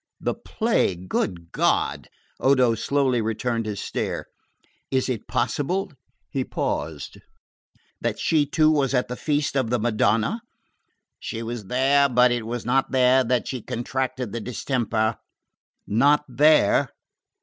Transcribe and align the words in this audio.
"The 0.19 0.33
plague? 0.33 1.07
Good 1.09 1.51
God!" 1.51 2.09
Odo 2.39 2.73
slowly 2.73 3.21
returned 3.21 3.67
his 3.67 3.79
stare. 3.79 4.25
"Is 4.89 5.07
it 5.07 5.27
possible" 5.27 5.91
he 6.33 6.43
paused 6.43 7.19
"that 7.99 8.17
she 8.17 8.47
too 8.47 8.71
was 8.71 8.95
at 8.95 9.09
the 9.09 9.15
feast 9.15 9.55
of 9.55 9.69
the 9.69 9.77
Madonna?" 9.77 10.41
"She 11.19 11.43
was 11.43 11.65
there, 11.65 12.09
but 12.09 12.31
it 12.31 12.47
was 12.47 12.65
not 12.65 12.89
there 12.89 13.23
that 13.23 13.47
she 13.47 13.61
contracted 13.61 14.31
the 14.31 14.41
distemper." 14.41 15.17
"Not 15.85 16.23
there 16.27 16.89